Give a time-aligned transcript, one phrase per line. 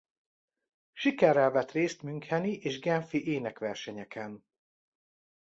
[0.93, 4.45] Sikerrel vett részt müncheni és genfi énekversenyeken.